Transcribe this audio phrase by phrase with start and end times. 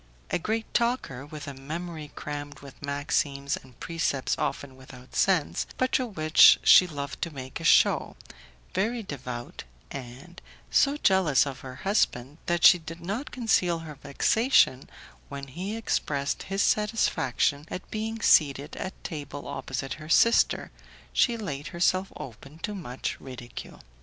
[0.31, 5.99] A great talker, with a memory crammed with maxims and precepts often without sense, but
[5.99, 8.15] of which she loved to make a show,
[8.73, 10.41] very devout, and
[10.71, 14.89] so jealous of her husband that she did not conceal her vexation
[15.29, 20.71] when he expressed his satisfaction at being seated at table opposite her sister,
[21.13, 23.81] she laid herself open to much ridicule.